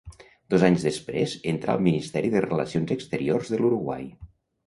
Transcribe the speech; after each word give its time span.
Dos 0.53 0.63
anys 0.67 0.85
després 0.87 1.35
entrà 1.51 1.75
al 1.75 1.83
Ministeri 1.87 2.33
de 2.35 2.43
Relacions 2.47 2.93
Exteriors 2.97 3.51
de 3.55 3.59
l'Uruguai. 3.61 4.09